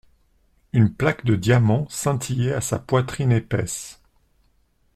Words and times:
Une 0.73 0.91
plaque 0.91 1.25
de 1.25 1.35
diamants 1.35 1.85
scintillait 1.87 2.53
à 2.53 2.61
sa 2.61 2.79
poitrine 2.79 3.31
épaisse. 3.31 4.01